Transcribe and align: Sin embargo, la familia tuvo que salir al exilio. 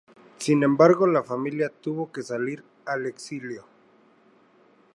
Sin 0.39 0.63
embargo, 0.63 1.05
la 1.05 1.21
familia 1.21 1.69
tuvo 1.69 2.11
que 2.11 2.23
salir 2.23 2.65
al 2.87 3.05
exilio. 3.05 3.67